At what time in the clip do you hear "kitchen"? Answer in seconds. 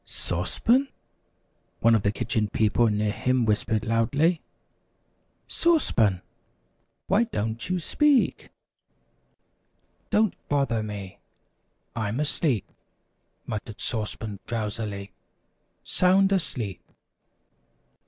2.11-2.47